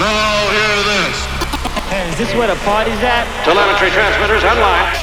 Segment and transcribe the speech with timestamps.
[0.00, 1.16] Now hear this.
[1.92, 3.28] Hey, is this where the party's at?
[3.44, 4.96] Telemetry transmitters online.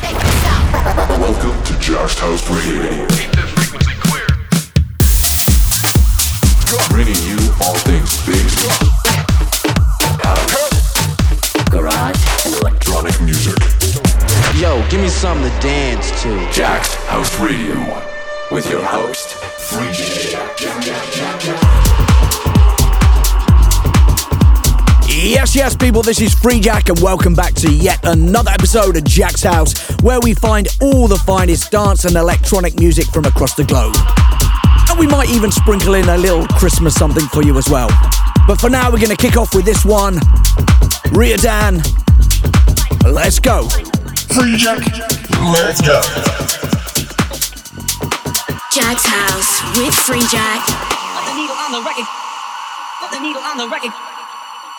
[1.21, 3.05] Welcome to Jak's House Radio.
[3.13, 4.25] Keep that frequency clear.
[6.89, 8.41] Bringing you all things big.
[11.69, 12.17] Garage
[12.47, 13.53] and Electronic music.
[14.57, 16.33] Yo, give me something to dance to.
[16.51, 17.77] Jak's House Radio.
[18.49, 19.93] With your host, Free
[25.27, 29.43] Yes, yes, people, this is Freejak, and welcome back to yet another episode of Jak's
[29.43, 33.93] House, where we find all the finest dance and electronic music from across the globe.
[34.89, 37.89] And we might even sprinkle in a little Christmas something for you as well.
[38.47, 40.17] But for now, we're going to kick off with this one
[41.11, 41.83] Riodan.
[43.03, 43.67] Let's go.
[44.31, 44.79] Freejak.
[45.51, 45.99] Let's go.
[48.71, 50.63] Jak's house with Freejak.
[50.63, 52.05] Put the needle on the record.
[53.01, 54.06] Put the needle on the record.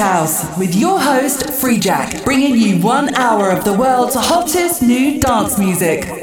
[0.00, 5.58] House with your host, Freejak, bringing you one hour of the world's hottest new dance
[5.58, 6.19] music.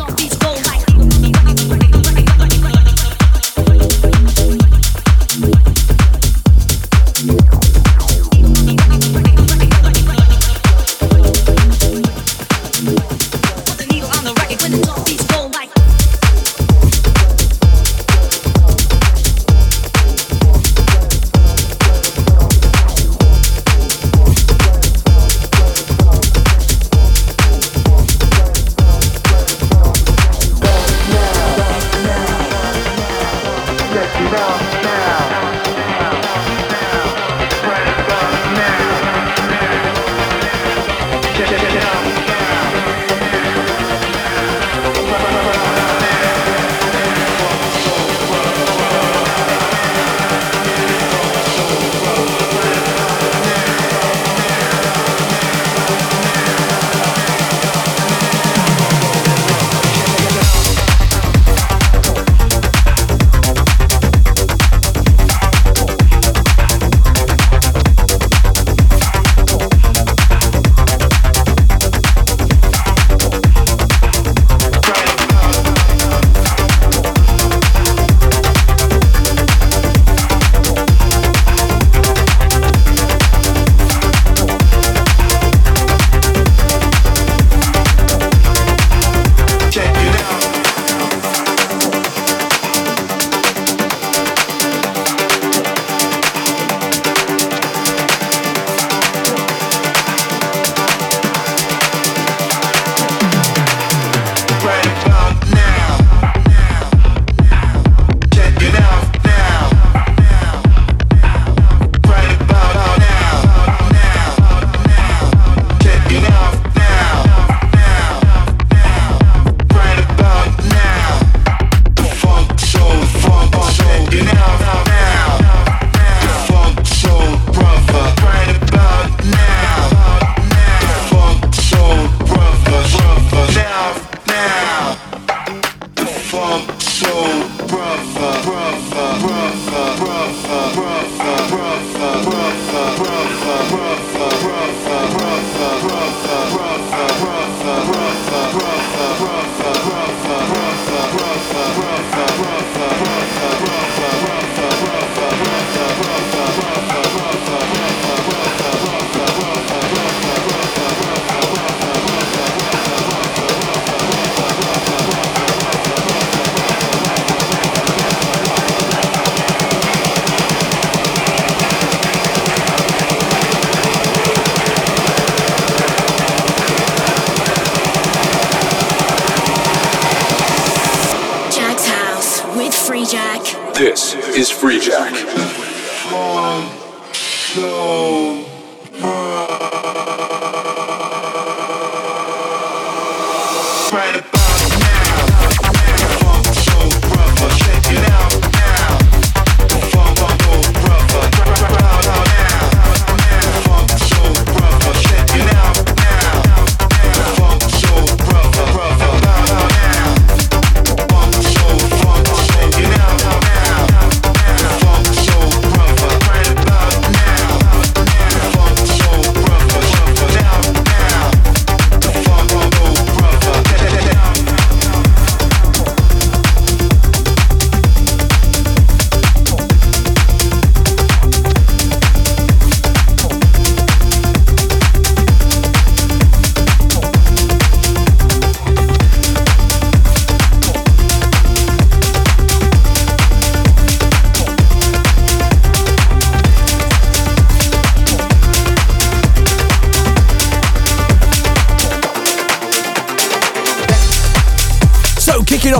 [0.00, 0.29] don't be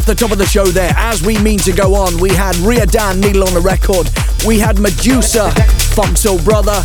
[0.00, 2.56] off the top of the show there, as we mean to go on, we had
[2.64, 4.08] Riodan, Needle on the Record.
[4.46, 5.52] We had Meduza,
[5.92, 6.80] Funk Soul Brother.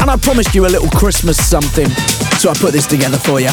[0.00, 1.88] And I promised you a little Christmas something,
[2.40, 3.52] so I put this together for you.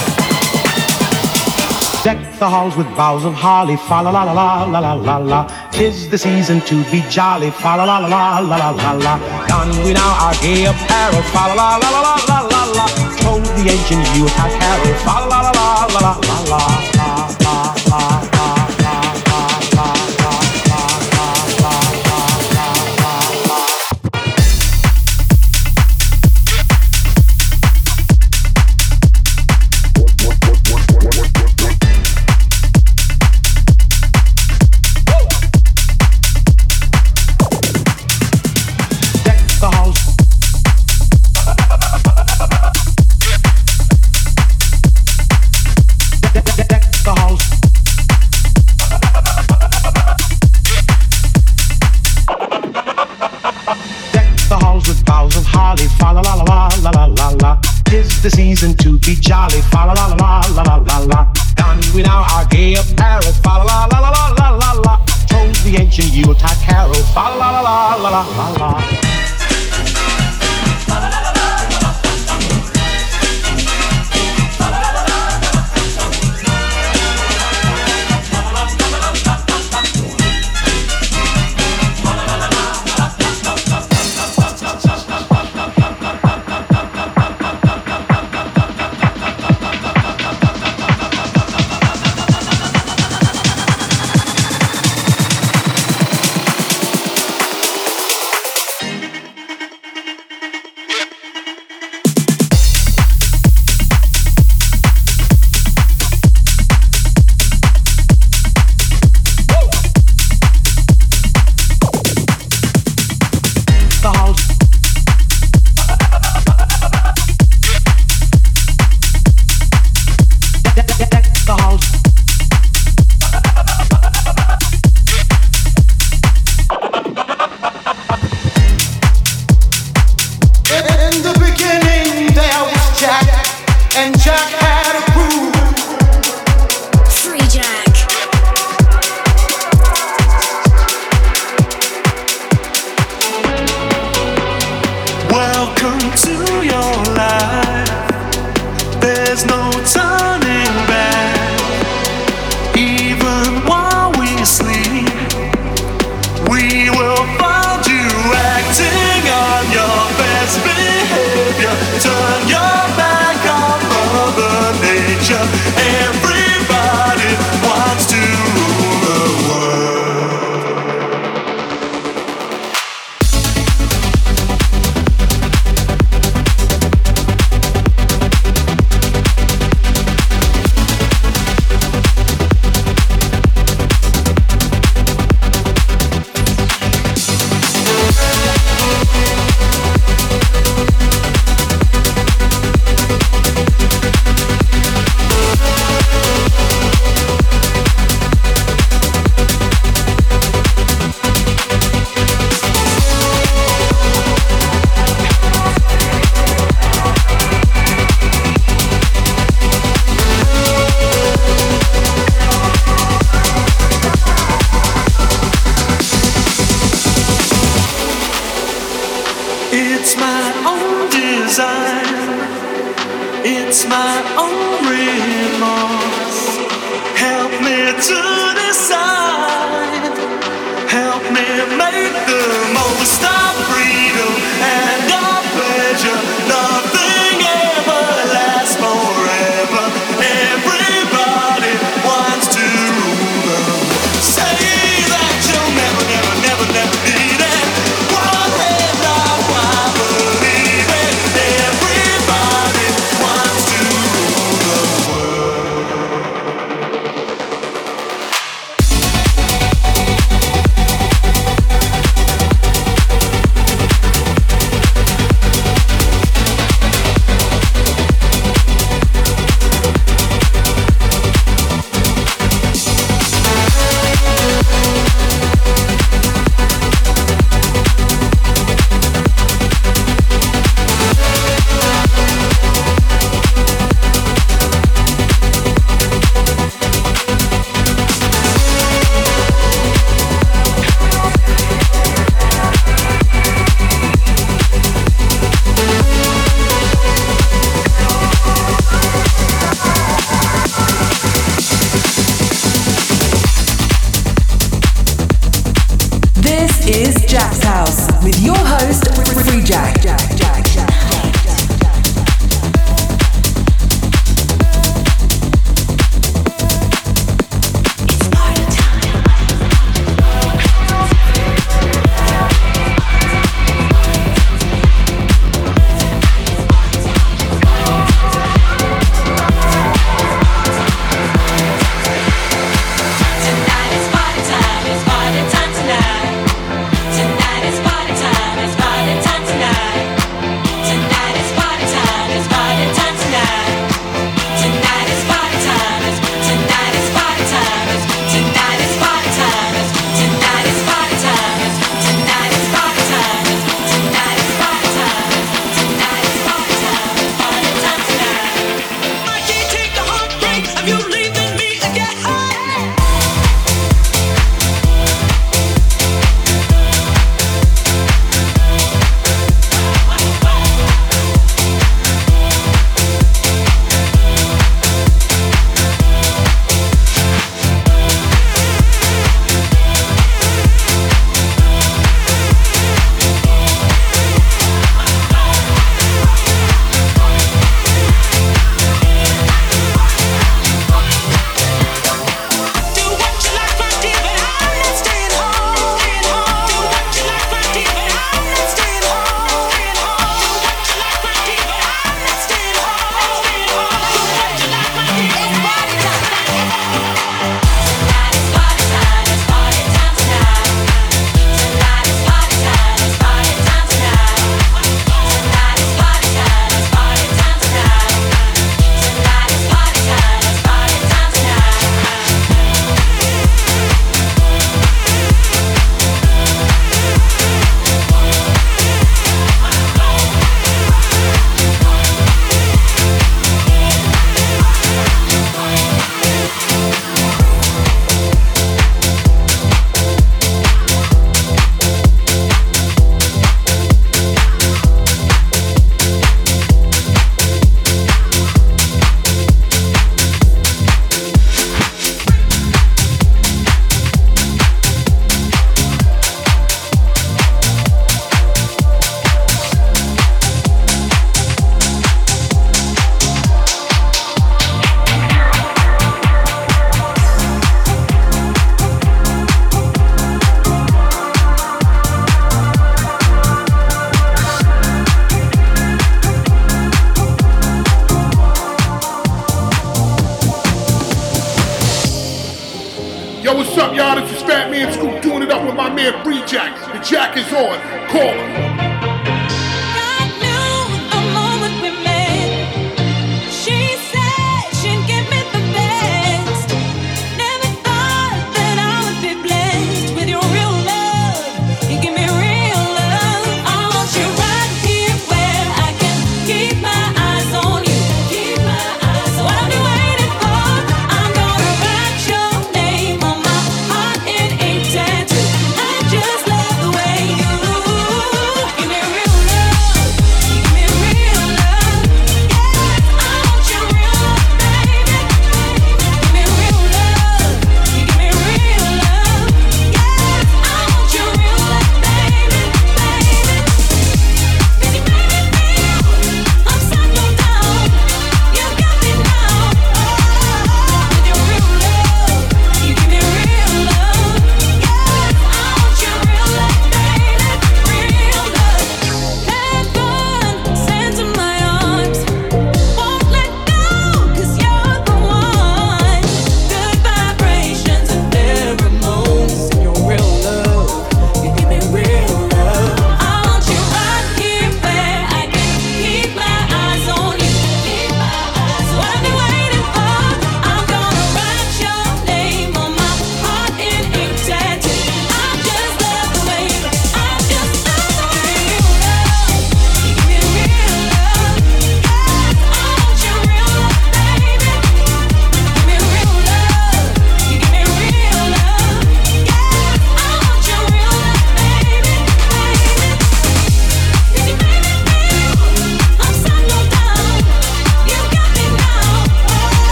[2.07, 5.69] Deck the halls with boughs of holly, fa la la la la la la la.
[5.71, 9.47] Tis the season to be jolly, fa la la la la la la la.
[9.47, 12.85] Don we now our gay apparel, fa la la la la la la la.
[13.19, 17.12] Told the ancient youth our carol, fa la la la la la la la.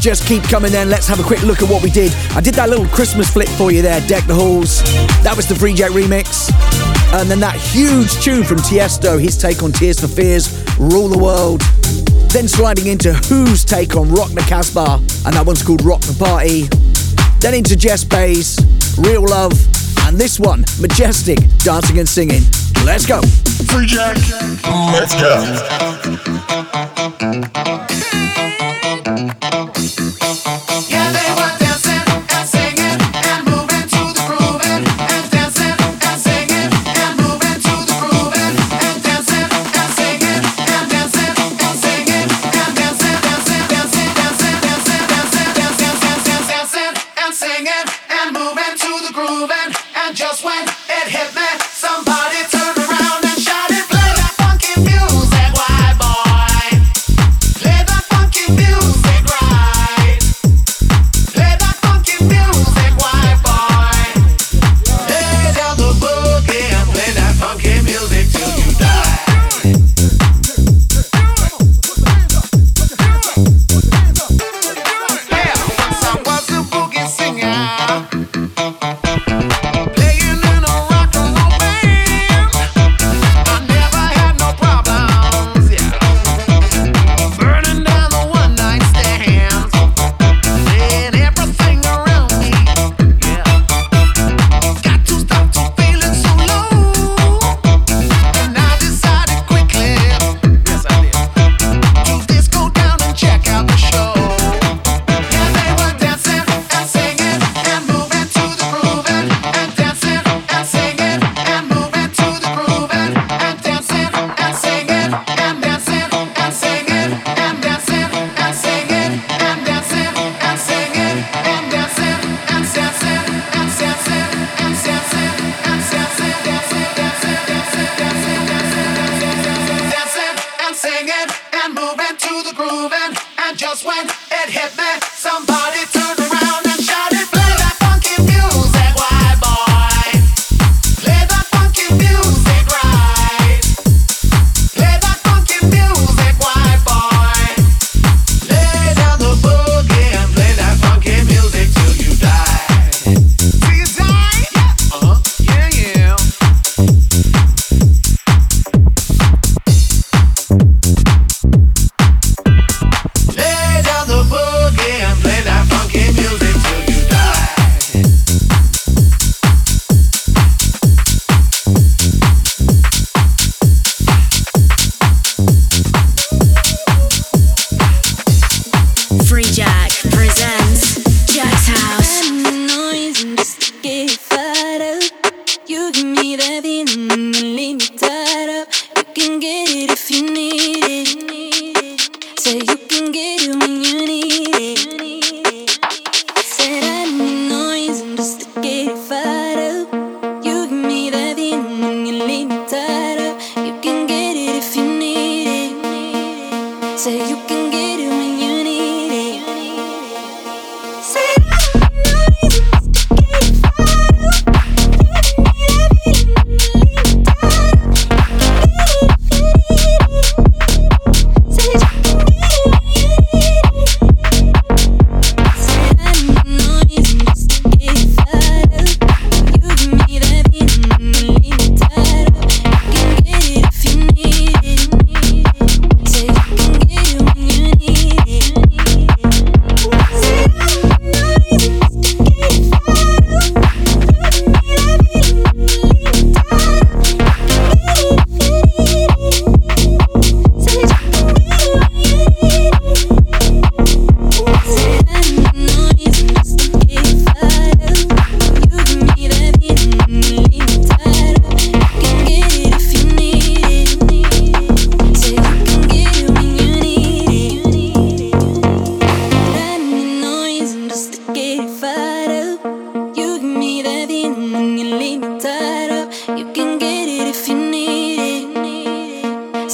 [0.00, 0.88] Just keep coming in.
[0.88, 2.10] Let's have a quick look at what we did.
[2.34, 4.82] I did that little Christmas flip for you there, Deck the Halls.
[5.22, 6.50] That was the Freejak remix.
[7.12, 11.18] And then that huge tune from Tiesto, his take on Tears for Fears, Rule the
[11.18, 11.60] World.
[12.32, 16.16] Then sliding into Wh0's take on Rock the Casbah, and that one's called Rock the
[16.18, 16.62] Party.
[17.40, 18.58] Then into Jess Bays,
[18.96, 19.52] Real Love,
[20.06, 22.42] and this one, Majestic, Dancing and Singing.
[22.86, 23.20] Let's go.
[23.68, 24.16] Freejak,
[24.92, 25.89] let's go.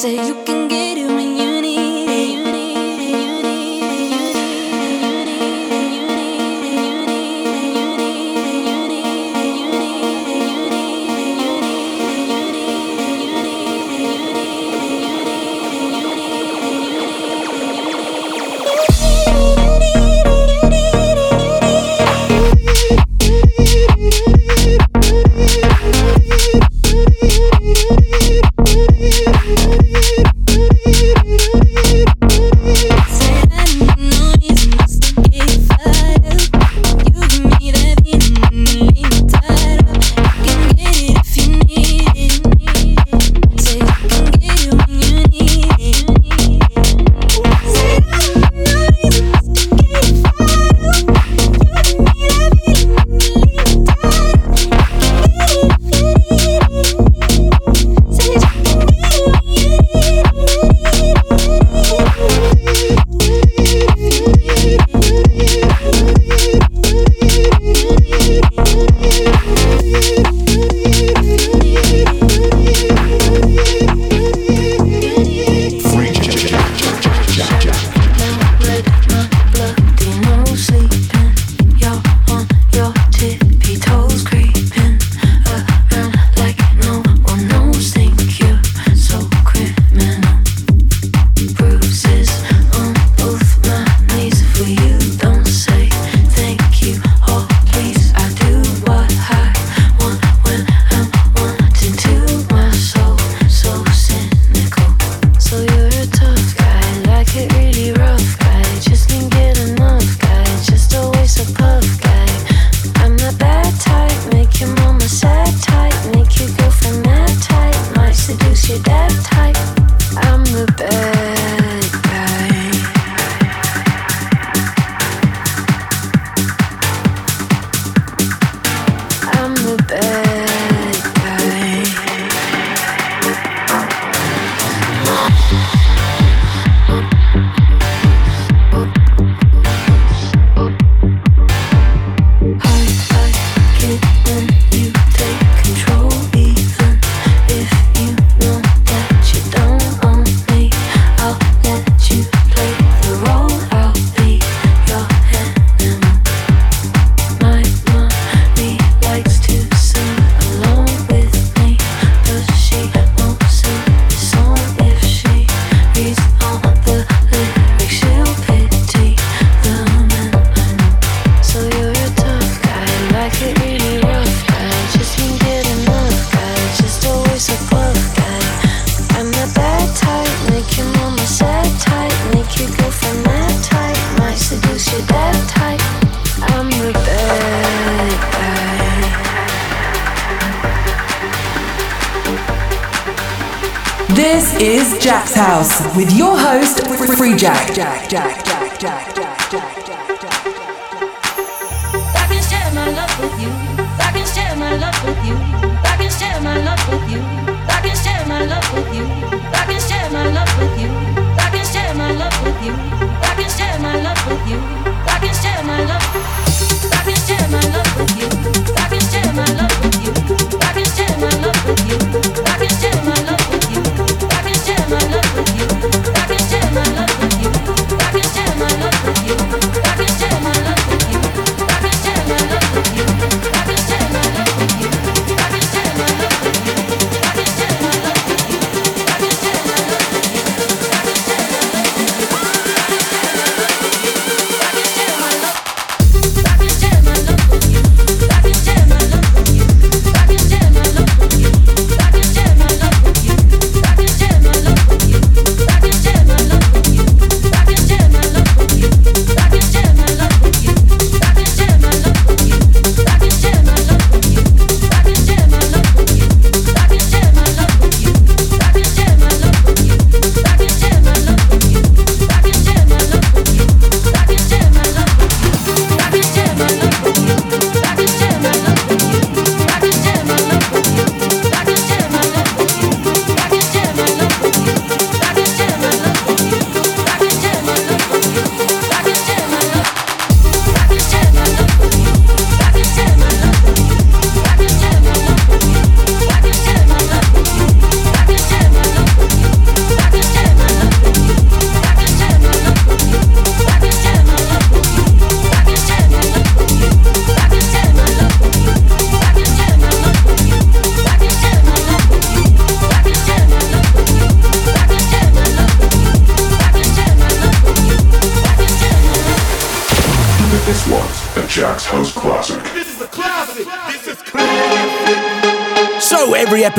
[0.06, 0.55] say you can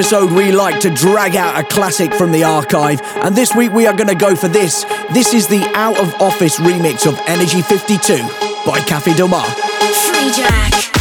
[0.08, 3.86] episode, we like to drag out a classic from the archive, and this week we
[3.88, 4.86] are going to go for this.
[5.12, 8.16] This is the Out of Office remix of Energy 52
[8.66, 9.46] by Cafe Del Mar.
[9.46, 10.97] Free Jack.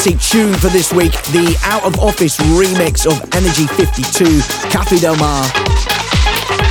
[0.00, 5.14] Classic tune for this week, the Out of Office remix of Energy 52, Cafe Del
[5.16, 5.44] Mar.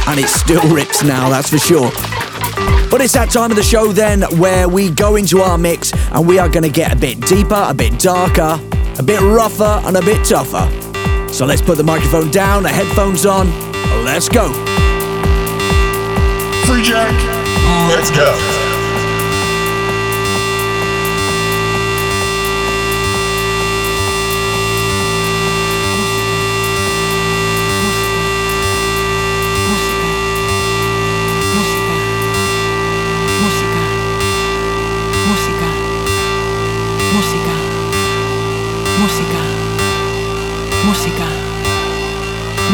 [0.08, 1.92] And it still rips now, that's for sure.
[2.90, 6.28] But it's that time of the show then where we go into our mix and
[6.28, 8.60] we are going to get a bit deeper, a bit darker,
[8.98, 10.68] a bit rougher, and a bit tougher.
[11.32, 13.52] So let's put the microphone down, the headphones on,
[14.04, 14.50] let's go.
[16.66, 17.14] Freejak,
[17.90, 18.59] let's go.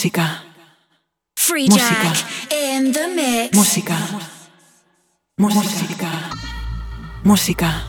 [0.00, 0.42] Música.
[1.36, 3.54] Free Jack in the mix.
[3.54, 3.98] Música.
[5.36, 6.08] Música.
[7.22, 7.84] Música.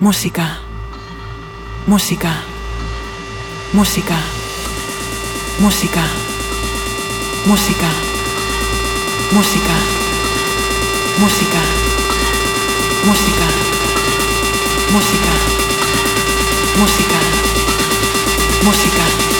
[0.00, 0.58] Música.
[1.86, 2.32] Música.
[3.72, 4.18] Música.
[5.60, 6.02] Música.
[7.46, 7.92] Música.
[9.32, 9.74] Música.
[11.20, 11.60] Música.
[13.06, 13.46] Música.
[14.90, 15.34] Música.
[16.80, 17.20] Música.
[18.64, 19.39] Música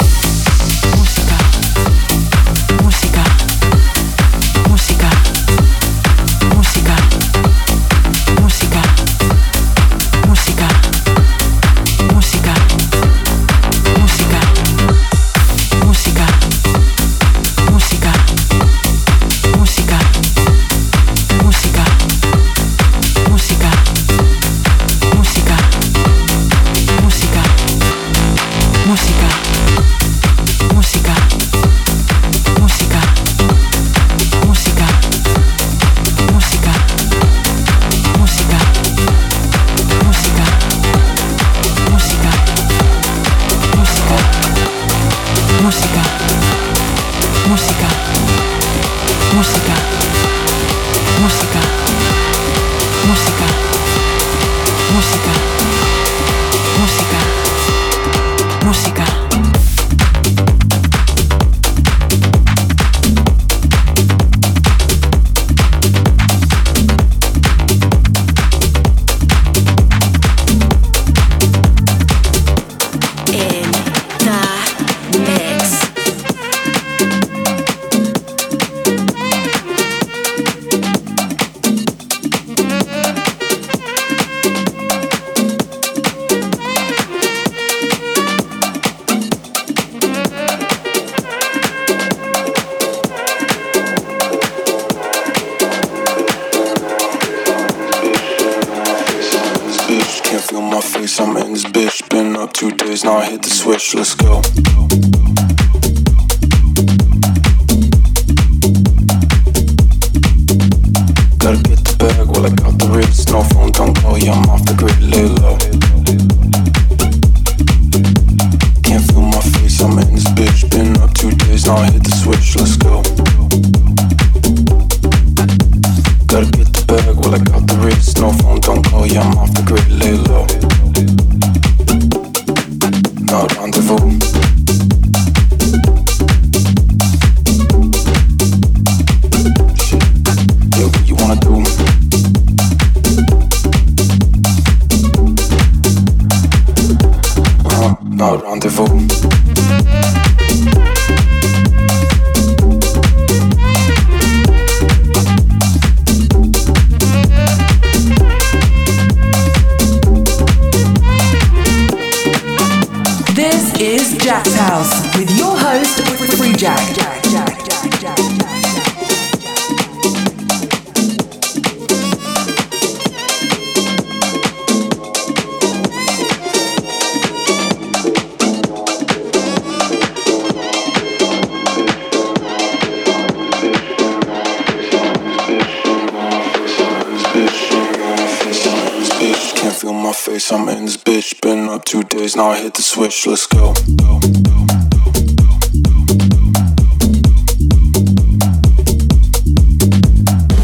[190.41, 190.51] place.
[190.51, 191.41] I'm in this bitch.
[191.41, 193.27] Been up two days, now I hit the switch.
[193.27, 193.73] Let's go.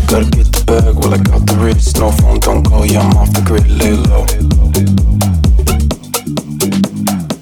[0.08, 3.18] Gotta get the bag, well I got the wrist No phone, don't call, yeah I'm
[3.18, 4.26] off the grid, lay low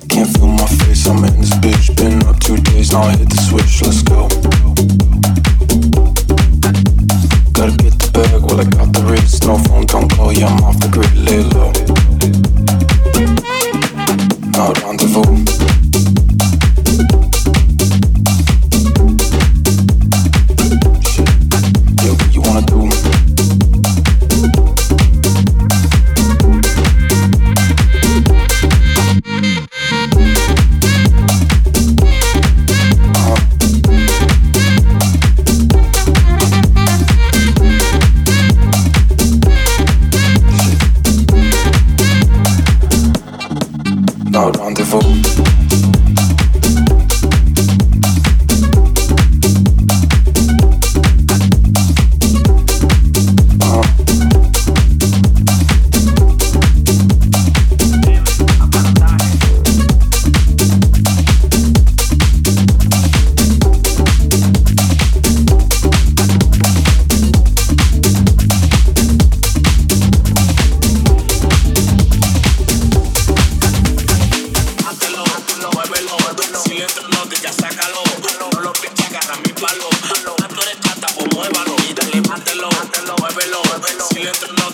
[0.09, 3.29] Can't feel my face, I'm in this bitch Been up two days, now I hit
[3.29, 4.04] the switch, let's go.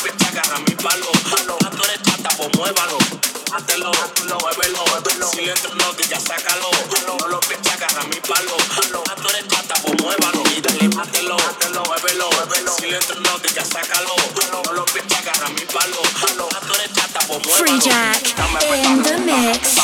[17.41, 18.35] Free Jack,
[18.73, 19.79] in mix.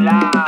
[0.00, 0.45] Yeah.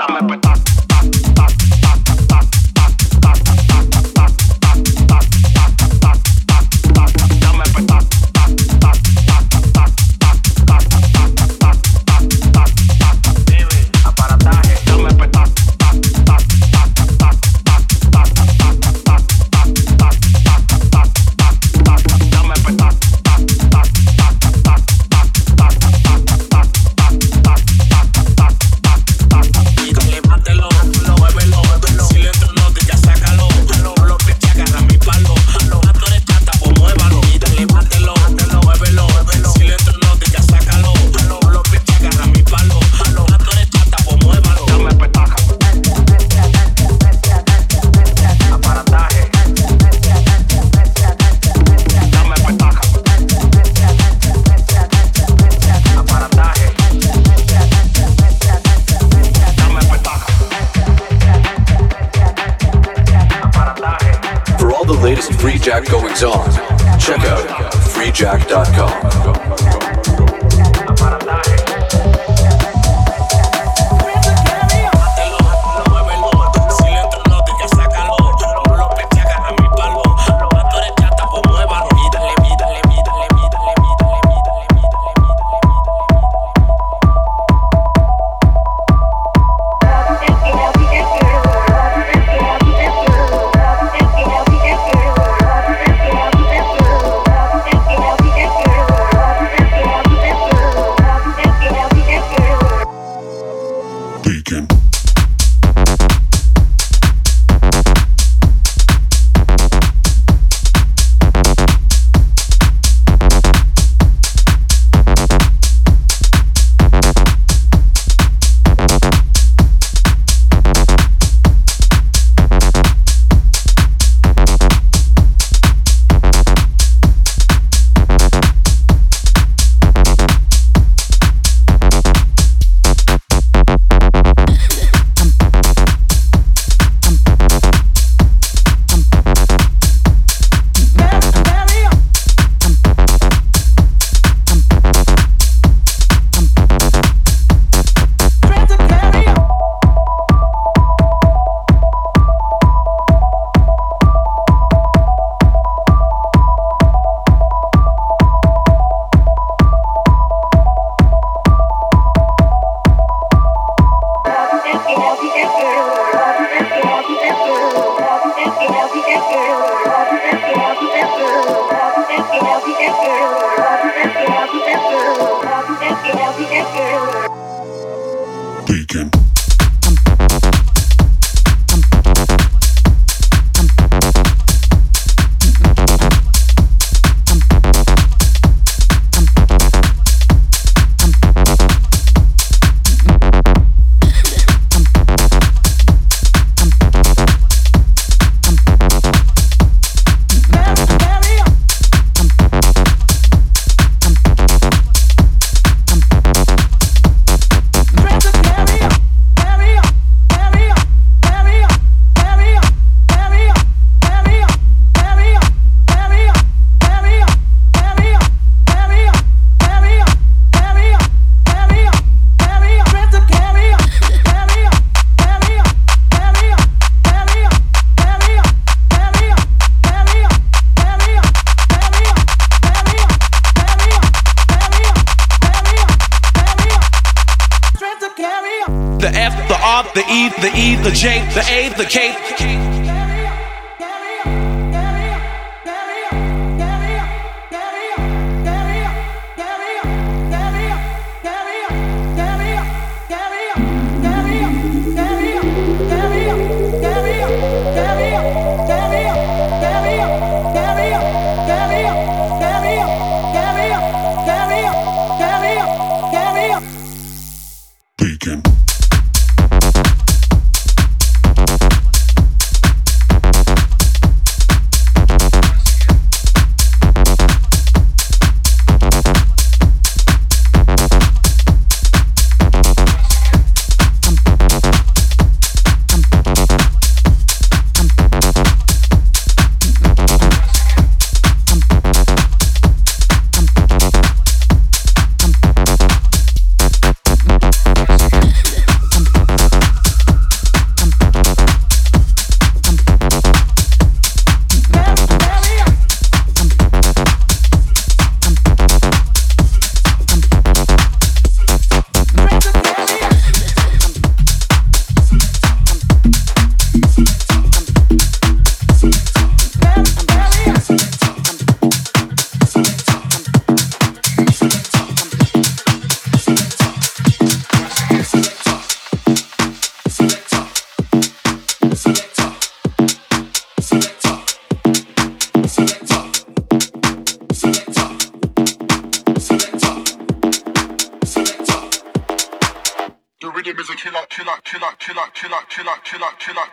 [240.89, 242.48] The J, the A, the K.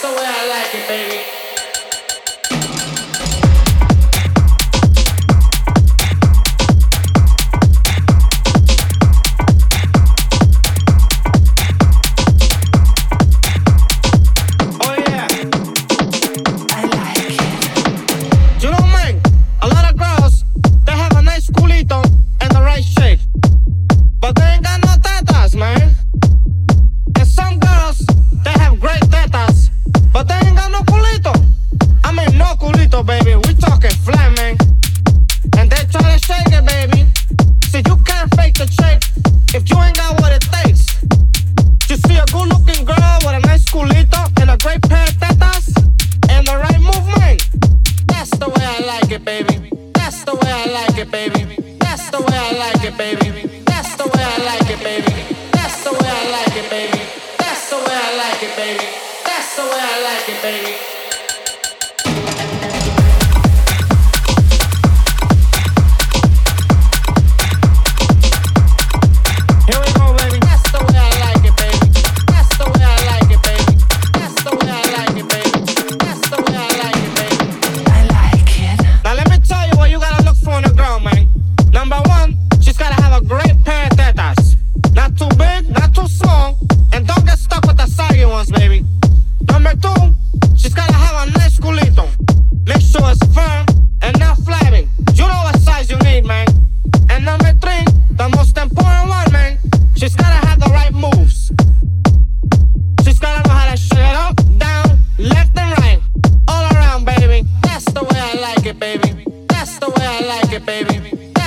[0.00, 1.37] That's the way I like it, baby.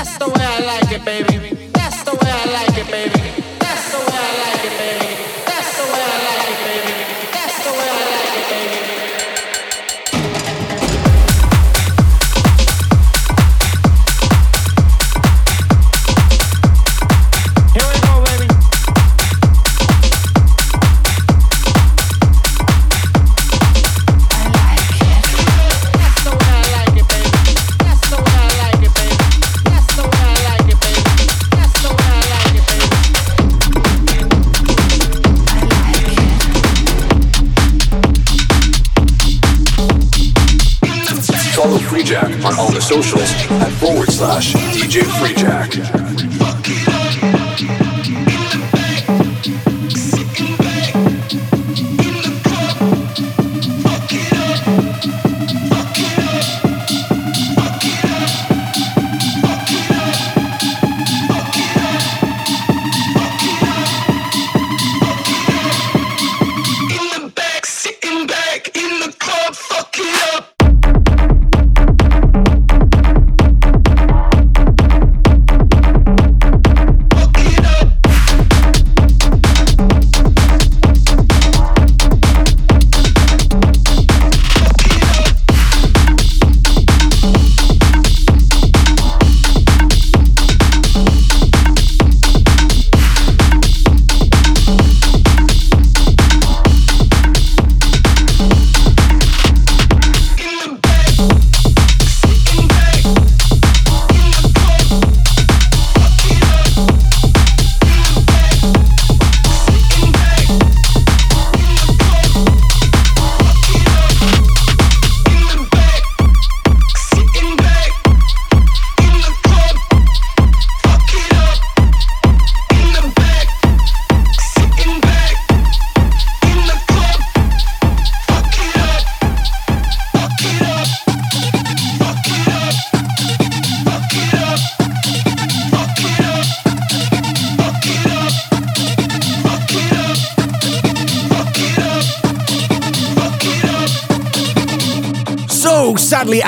[0.03, 1.69] That's the way I like it, baby.
[1.73, 3.21] That's the way I like it, baby.
[3.59, 4.33] That's the way I
[6.25, 6.40] like it.
[42.91, 43.31] socials
[43.61, 46.40] at forward slash DJ Freejak.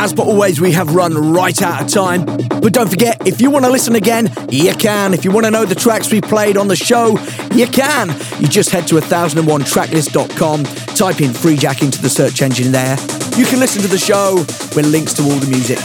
[0.03, 2.25] As per always, we have run right out of time.
[2.25, 5.13] But don't forget, if you want to listen again, you can.
[5.13, 7.17] If you want to know the tracks we played on the show,
[7.53, 8.09] you can.
[8.41, 12.97] You just head to 1001tracklist.com, type in Freejak into the search engine there.
[13.37, 14.35] You can listen to the show
[14.75, 15.77] with links to all the music.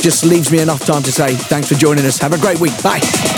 [0.00, 2.16] Just leaves me enough time to say thanks for joining us.
[2.20, 2.82] Have a great week.
[2.82, 3.37] Bye.